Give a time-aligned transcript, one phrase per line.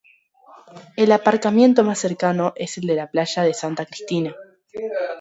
[0.97, 4.35] El aparcamiento más cercano es el de la Playa de Santa Cristina.